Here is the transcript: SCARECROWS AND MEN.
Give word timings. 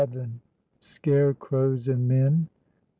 SCARECROWS 0.81 1.87
AND 1.87 2.07
MEN. 2.07 2.49